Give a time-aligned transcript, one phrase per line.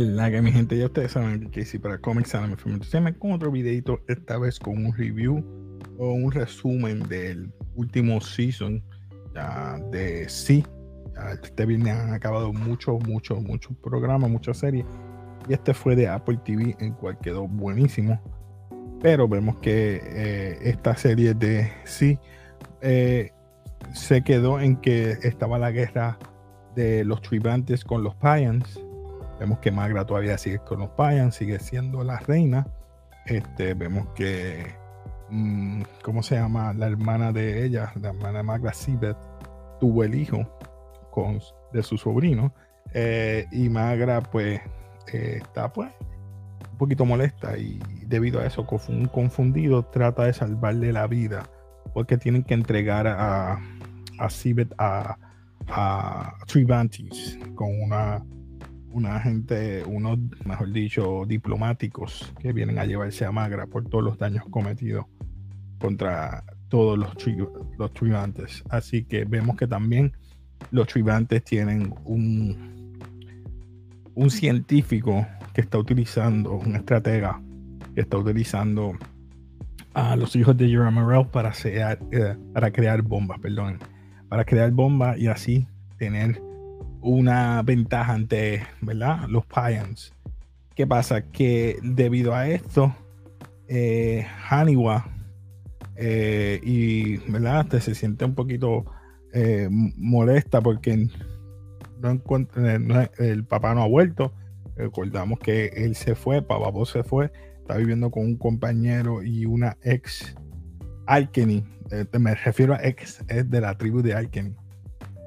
[0.00, 2.56] La que mi gente, ya ustedes saben que si para Comics Anime
[3.02, 5.44] me con otro videito, esta vez con un review
[5.98, 8.82] o un resumen del último season
[9.90, 10.64] de Sí.
[11.42, 14.86] este viernes han acabado muchos, muchos, muchos programas, muchas series.
[15.46, 18.18] Y este fue de Apple TV, en cual quedó buenísimo.
[19.02, 22.18] Pero vemos que eh, esta serie de Sí
[22.80, 23.30] eh,
[23.92, 26.18] se quedó en que estaba la guerra
[26.74, 28.80] de los tribantes con los Pyans
[29.42, 32.64] Vemos que Magra todavía sigue con los Payan, sigue siendo la reina.
[33.26, 34.72] Este, vemos que,
[35.30, 36.72] mm, ¿cómo se llama?
[36.74, 39.16] La hermana de ella, la hermana de Magra, Sibeth,
[39.80, 40.48] tuvo el hijo
[41.10, 41.40] con,
[41.72, 42.54] de su sobrino.
[42.94, 44.60] Eh, y Magra, pues,
[45.12, 45.90] eh, está pues
[46.70, 51.42] un poquito molesta y debido a eso, un confundido trata de salvarle la vida
[51.92, 53.58] porque tienen que entregar a,
[54.20, 55.18] a Sibeth a,
[55.66, 58.22] a Trivantis con una
[58.92, 64.18] una gente, unos, mejor dicho, diplomáticos que vienen a llevarse a Magra por todos los
[64.18, 65.06] daños cometidos
[65.78, 67.14] contra todos los,
[67.78, 68.62] los tribantes.
[68.70, 70.12] Así que vemos que también
[70.70, 72.98] los tribantes tienen un,
[74.14, 77.40] un científico que está utilizando, un estratega
[77.94, 78.96] que está utilizando
[79.94, 83.78] a los hijos de Jeremy para, eh, para crear bombas, perdón,
[84.28, 85.66] para crear bombas y así
[85.98, 86.40] tener
[87.02, 89.28] una ventaja ante ¿verdad?
[89.28, 90.14] los Pyans.
[90.74, 91.22] ¿Qué pasa?
[91.30, 92.94] Que debido a esto,
[93.68, 95.06] eh, Haniwa
[95.96, 97.68] eh, y ¿verdad?
[97.80, 98.84] se siente un poquito
[99.34, 101.08] eh, molesta porque
[102.00, 104.32] no encuentra, el papá no ha vuelto.
[104.76, 107.30] Recordamos que él se fue, Papá se fue,
[107.60, 110.34] está viviendo con un compañero y una ex
[111.06, 111.62] Alkeny.
[112.18, 114.54] me refiero a ex es de la tribu de Alkeny.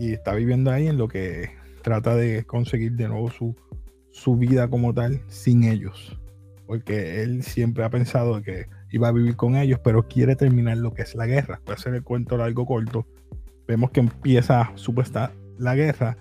[0.00, 3.56] Y está viviendo ahí en lo que trata de conseguir de nuevo su,
[4.10, 6.18] su vida como tal sin ellos.
[6.66, 10.92] Porque él siempre ha pensado que iba a vivir con ellos, pero quiere terminar lo
[10.92, 11.60] que es la guerra.
[11.64, 13.06] Voy a hacer el cuento largo corto.
[13.66, 16.16] Vemos que empieza supuesta la guerra.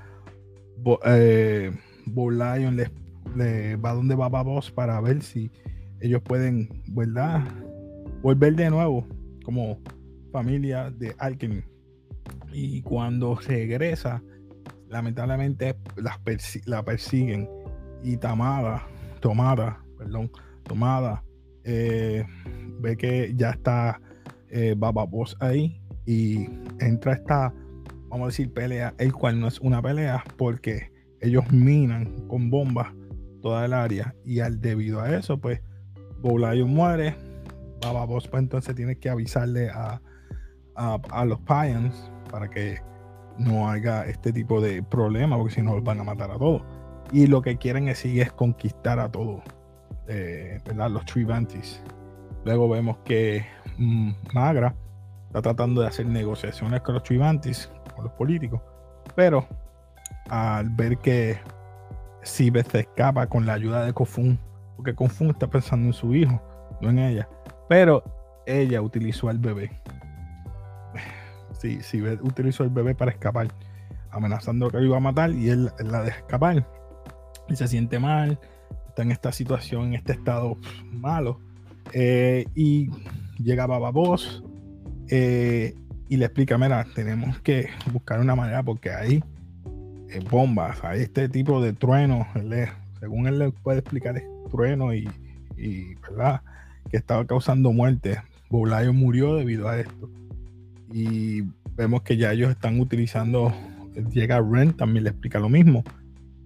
[0.77, 1.71] Bo, eh,
[2.05, 5.51] Lion le, va donde va Babos para ver si
[5.99, 7.43] ellos pueden, ¿verdad?
[8.21, 9.07] Volver de nuevo
[9.43, 9.79] como
[10.31, 11.63] familia de Alchemy.
[12.53, 14.21] Y cuando regresa,
[14.89, 17.49] lamentablemente la persiguen.
[18.03, 18.87] Y Tamada,
[19.19, 20.31] Tomada, perdón,
[20.63, 21.23] Tomada,
[21.63, 22.25] eh,
[22.79, 23.99] ve que ya está
[24.49, 25.05] eh, Baba
[25.39, 26.47] ahí y
[26.79, 27.53] entra esta,
[28.09, 32.93] vamos a decir, pelea, el cual no es una pelea porque ellos minan con bombas
[33.41, 34.15] toda el área.
[34.23, 35.61] Y al debido a eso, pues
[36.21, 37.15] Bowlion muere,
[37.81, 40.01] Baba Boss pues entonces tiene que avisarle a,
[40.75, 42.79] a, los Pyans para que
[43.37, 46.61] no haga este tipo de problema, porque si no van a matar a todos.
[47.11, 49.41] Y lo que quieren es, es conquistar a todos,
[50.07, 50.89] eh, ¿verdad?
[50.89, 51.81] Los Trivantis.
[52.43, 53.45] Luego vemos que
[53.77, 54.75] mm, Magra
[55.27, 58.61] está tratando de hacer negociaciones con los Trivantis, con los políticos,
[59.15, 59.47] pero
[60.29, 61.37] al ver que
[62.23, 64.39] Sibeth se escapa con la ayuda de Kofun,
[64.75, 66.41] porque Kofun está pensando en su hijo,
[66.81, 67.29] no en ella,
[67.69, 68.03] pero
[68.45, 69.71] ella utilizó al bebé
[71.59, 73.47] si, si utilizó el bebé para escapar,
[74.11, 76.67] amenazando que lo iba a matar y él, la deja escapar
[77.49, 78.39] y se siente mal,
[78.89, 80.57] está en esta situación, en este estado
[80.91, 81.39] malo.
[81.93, 82.89] Eh, y
[83.41, 84.43] llega Baba Boss
[85.09, 85.73] eh,
[86.09, 89.23] y le explica, mira, tenemos que buscar una manera porque hay
[90.09, 92.27] eh, bombas, hay este tipo de truenos,
[92.99, 95.07] según él le puede explicar, es trueno y,
[96.01, 96.41] ¿verdad?
[96.89, 98.21] que estaba causando muerte.
[98.49, 100.09] Bolayo murió debido a esto
[100.91, 101.43] y
[101.75, 103.53] vemos que ya ellos están utilizando,
[104.11, 105.83] llega Ren, también le explica lo mismo.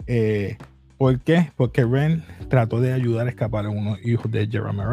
[0.07, 0.57] Eh,
[0.97, 1.51] ¿Por qué?
[1.55, 4.83] Porque Ren trató de ayudar a escapar a unos hijos de Jeremy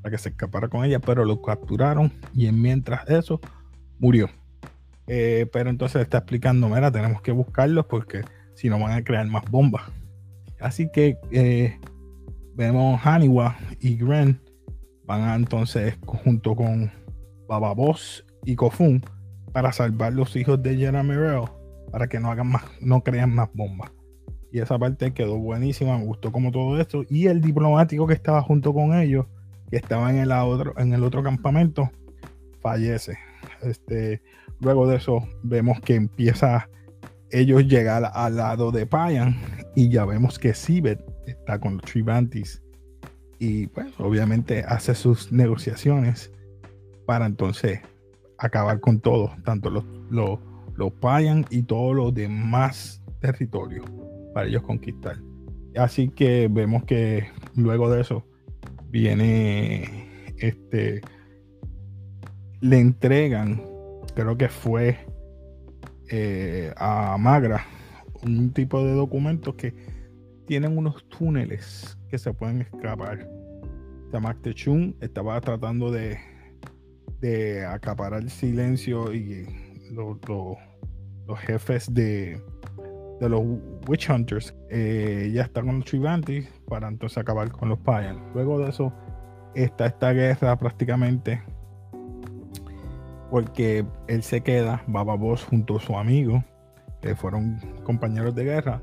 [0.00, 3.40] para que se escapara con ella, pero lo capturaron y mientras eso
[3.98, 4.30] murió.
[5.06, 8.22] Eh, pero entonces está explicando, mira, tenemos que buscarlos porque
[8.54, 9.82] si no van a crear más bombas.
[10.60, 11.78] Así que eh,
[12.54, 14.40] vemos Haniwa y Ren
[15.04, 16.90] van entonces junto con
[17.46, 19.02] Baba Boss y Kofun
[19.52, 21.14] para salvar los hijos de Jeremy
[21.90, 23.92] para que no hagan más, no crean más bombas.
[24.50, 27.02] Y esa parte quedó buenísima, me gustó como todo esto.
[27.08, 29.26] Y el diplomático que estaba junto con ellos,
[29.70, 31.90] que estaba en el otro, en el otro campamento,
[32.60, 33.18] fallece.
[33.62, 34.22] Este,
[34.60, 36.68] luego de eso, vemos que empieza
[37.30, 39.36] ellos llegar al lado de Payan
[39.74, 42.62] y ya vemos que Sibet está con los Tribantis
[43.38, 46.30] y pues obviamente hace sus negociaciones
[47.06, 47.80] para entonces
[48.46, 50.38] acabar con todo, tanto los, los,
[51.00, 53.86] Payan y todos los demás territorios
[54.32, 55.16] para ellos conquistar.
[55.76, 58.24] Así que vemos que luego de eso
[58.90, 61.00] viene este
[62.60, 63.62] le entregan
[64.14, 64.98] creo que fue
[66.10, 67.64] eh, a Magra
[68.22, 69.74] un tipo de documentos que
[70.46, 73.28] tienen unos túneles que se pueden escapar.
[74.10, 76.18] Tamak Chun estaba tratando de,
[77.24, 79.46] de acaparar el silencio y
[79.92, 80.18] los,
[81.38, 82.38] jefes de,
[83.18, 83.40] de los
[83.88, 88.20] Witch Hunters eh, ya están con los para entonces acabar con los Payan.
[88.34, 88.92] Luego de eso
[89.54, 91.42] está esta guerra prácticamente
[93.30, 96.44] porque él se queda, Baba Boss junto a su amigo,
[97.00, 98.82] que fueron compañeros de guerra,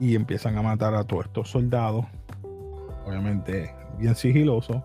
[0.00, 2.04] y empiezan a matar a todos estos soldados,
[3.06, 4.84] obviamente bien sigiloso.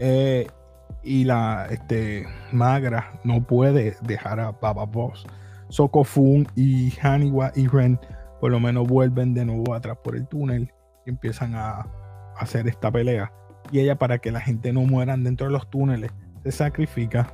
[0.00, 0.48] Eh,
[1.06, 5.24] y la este, Magra no puede dejar a Baba Boss.
[5.68, 7.98] Sokofun y Haniwa y Ren
[8.40, 10.72] por lo menos vuelven de nuevo atrás por el túnel
[11.06, 11.86] y empiezan a
[12.36, 13.32] hacer esta pelea.
[13.72, 16.12] Y ella para que la gente no mueran dentro de los túneles
[16.42, 17.32] se sacrifica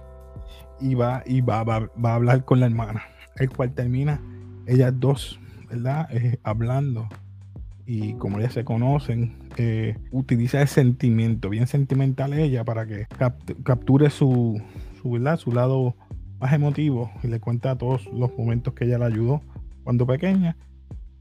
[0.81, 3.03] y va y va, va, a hablar con la hermana,
[3.37, 4.21] el cual termina
[4.67, 6.09] ellas dos, ¿verdad?
[6.11, 7.09] Eh, hablando
[7.87, 13.07] y como ya se conocen, eh, utiliza el sentimiento, bien sentimental ella, para que
[13.65, 14.61] capture su,
[15.01, 15.39] su, ¿verdad?
[15.39, 15.95] su lado
[16.41, 19.43] más emotivo y le cuenta todos los momentos que ella le ayudó
[19.85, 20.57] cuando pequeña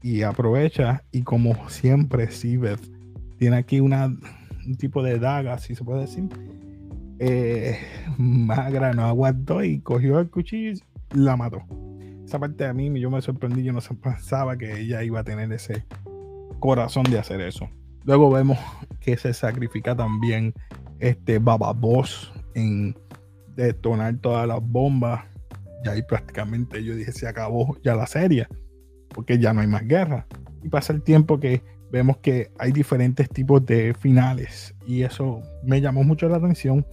[0.02, 2.80] y aprovecha y como siempre Sibeth
[3.38, 4.18] tiene aquí un
[4.78, 6.28] tipo de daga, si se puede decir,
[7.18, 7.78] eh,
[8.18, 11.62] Magra no aguantó y cogió el cuchillo y la mató.
[12.24, 15.52] Esa parte a mí yo me sorprendí, yo no pensaba que ella iba a tener
[15.52, 15.84] ese
[16.62, 17.68] corazón de hacer eso.
[18.04, 18.56] Luego vemos
[19.00, 20.54] que se sacrifica también
[21.00, 22.96] este Baba Boss en
[23.56, 25.24] detonar todas las bombas.
[25.84, 28.46] Y ahí prácticamente yo dije, se acabó ya la serie,
[29.08, 30.24] porque ya no hay más guerra.
[30.62, 34.72] Y pasa el tiempo que vemos que hay diferentes tipos de finales.
[34.86, 36.86] Y eso me llamó mucho la atención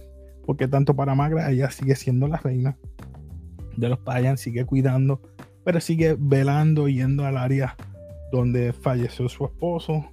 [0.46, 2.76] porque tanto para Magra ella sigue siendo la reina
[3.76, 5.20] de los Payan, sigue cuidando,
[5.64, 7.76] pero sigue velando, yendo al área
[8.32, 10.04] donde falleció su esposo.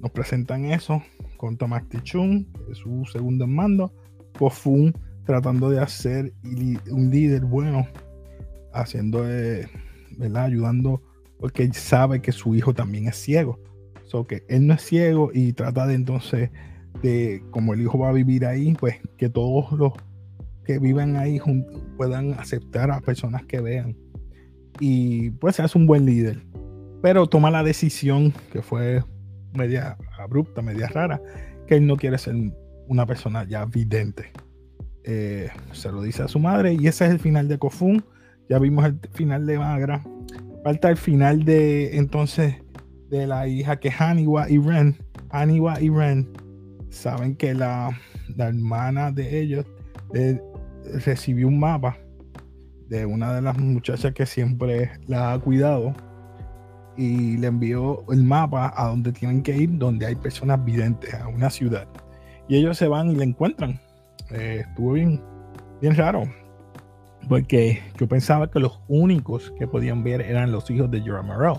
[0.00, 1.02] Nos presentan eso
[1.36, 3.92] con Tomás Tichun, su segundo en mando,
[4.38, 4.92] Kofun
[5.24, 7.86] tratando de hacer un líder bueno,
[8.72, 10.44] haciendo, ¿verdad?
[10.44, 11.02] Ayudando
[11.38, 13.58] porque él sabe que su hijo también es ciego.
[14.04, 16.50] So que él no es ciego y trata de entonces
[17.02, 19.92] de como el hijo va a vivir ahí, pues que todos los
[20.64, 21.40] que viven ahí
[21.96, 23.96] puedan aceptar a personas que vean.
[24.80, 26.42] Y pues se hace un buen líder.
[27.02, 29.02] Pero toma la decisión, que fue
[29.54, 31.20] media abrupta, media rara,
[31.66, 32.34] que él no quiere ser
[32.88, 34.32] una persona ya vidente.
[35.04, 38.04] Eh, se lo dice a su madre y ese es el final de Kofun.
[38.48, 40.02] Ya vimos el final de Magra.
[40.64, 42.56] Falta el final de entonces
[43.08, 44.96] de la hija que es Haniwa y Ren.
[45.30, 46.28] Haniwa y Ren
[46.90, 47.90] saben que la,
[48.36, 49.64] hermana de ellos
[50.14, 50.40] eh,
[51.04, 51.98] recibió un mapa
[52.88, 55.94] de una de las muchachas que siempre la ha cuidado
[56.96, 61.28] y le envió el mapa a donde tienen que ir, donde hay personas videntes, a
[61.28, 61.86] una ciudad.
[62.48, 63.80] Y ellos se van y la encuentran.
[64.30, 65.20] Eh, estuvo bien,
[65.80, 66.24] raro,
[67.28, 71.56] porque yo pensaba que los únicos que podían ver eran los hijos de Jorah Morel,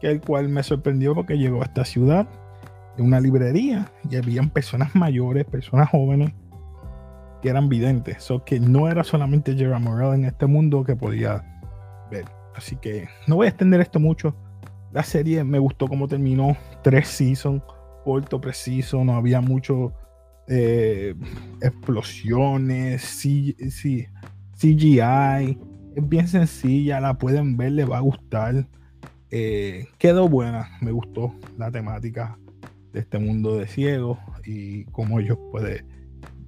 [0.00, 2.28] que el cual me sorprendió porque llegó a esta ciudad
[2.96, 6.32] de una librería y habían personas mayores, personas jóvenes
[7.42, 8.22] que eran videntes.
[8.22, 11.44] So que no era solamente Gerard Morel en este mundo que podía
[12.10, 12.24] ver.
[12.54, 14.34] Así que no voy a extender esto mucho.
[14.92, 16.56] La serie me gustó cómo terminó.
[16.82, 17.62] Tres seasons,
[18.04, 19.04] corto, preciso.
[19.04, 19.92] No había mucho
[20.46, 21.14] eh,
[21.60, 23.02] explosiones,
[24.56, 25.58] CGI.
[25.96, 28.68] Es bien sencilla, la pueden ver, les va a gustar.
[29.30, 32.38] Eh, quedó buena, me gustó la temática
[32.92, 35.84] de este mundo de ciegos y cómo ellos pueden,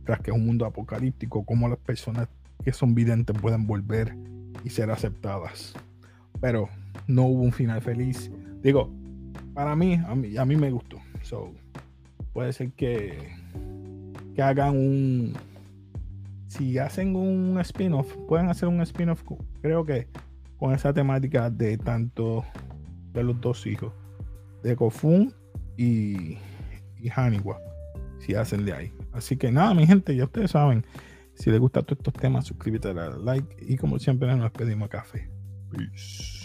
[0.04, 2.28] tras que es un mundo apocalíptico, cómo las personas
[2.64, 4.16] que son videntes pueden volver
[4.62, 5.74] y ser aceptadas.
[6.40, 6.68] Pero
[7.06, 8.30] no hubo un final feliz.
[8.62, 8.90] Digo,
[9.54, 10.98] para mí, a mí, a mí me gustó.
[11.22, 11.52] So,
[12.32, 13.30] puede ser que,
[14.34, 15.32] que hagan un.
[16.46, 19.22] Si hacen un spin-off, pueden hacer un spin-off,
[19.60, 20.06] creo que
[20.58, 22.44] con esa temática de tanto
[23.12, 23.92] de los dos hijos,
[24.62, 25.32] de Kofun
[25.76, 26.38] y,
[26.98, 27.58] y Haniwa,
[28.18, 28.92] si hacen de ahí.
[29.12, 30.84] Así que nada, mi gente, ya ustedes saben.
[31.34, 35.28] Si les gustan todos estos temas, suscríbete, dale like y como siempre nos pedimos café.
[35.72, 36.36] Peace.